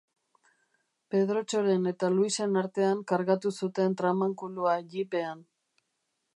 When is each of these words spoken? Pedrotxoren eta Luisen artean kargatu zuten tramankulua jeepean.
Pedrotxoren 1.15 1.85
eta 1.91 2.09
Luisen 2.15 2.57
artean 2.63 3.05
kargatu 3.13 3.53
zuten 3.63 3.99
tramankulua 4.01 4.77
jeepean. 4.95 5.49